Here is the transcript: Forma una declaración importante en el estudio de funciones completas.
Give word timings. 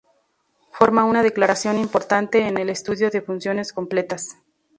Forma 0.71 1.03
una 1.05 1.21
declaración 1.21 1.77
importante 1.77 2.47
en 2.47 2.57
el 2.57 2.71
estudio 2.71 3.11
de 3.11 3.21
funciones 3.21 3.71
completas. 3.71 4.35